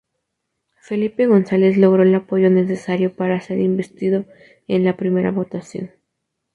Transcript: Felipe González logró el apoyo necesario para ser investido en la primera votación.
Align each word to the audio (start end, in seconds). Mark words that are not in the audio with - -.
Felipe 0.79 1.27
González 1.27 1.77
logró 1.77 2.01
el 2.01 2.15
apoyo 2.15 2.49
necesario 2.49 3.13
para 3.15 3.39
ser 3.39 3.59
investido 3.59 4.25
en 4.67 4.83
la 4.83 4.97
primera 4.97 5.29
votación. 5.29 5.91